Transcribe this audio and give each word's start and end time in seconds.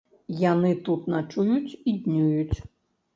Яны 0.51 0.69
тут 0.87 1.03
начуюць 1.15 1.77
і 1.91 1.93
днююць. 2.07 2.57